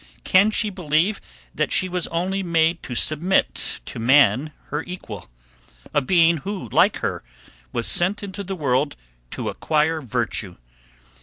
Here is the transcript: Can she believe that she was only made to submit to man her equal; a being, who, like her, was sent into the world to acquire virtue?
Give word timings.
Can 0.23 0.49
she 0.49 0.71
believe 0.71 1.21
that 1.53 1.71
she 1.71 1.87
was 1.87 2.07
only 2.07 2.41
made 2.41 2.81
to 2.81 2.95
submit 2.95 3.81
to 3.85 3.99
man 3.99 4.51
her 4.69 4.83
equal; 4.87 5.29
a 5.93 6.01
being, 6.01 6.37
who, 6.37 6.67
like 6.69 6.97
her, 7.01 7.23
was 7.71 7.85
sent 7.87 8.23
into 8.23 8.43
the 8.43 8.55
world 8.55 8.95
to 9.29 9.47
acquire 9.49 10.01
virtue? 10.01 10.55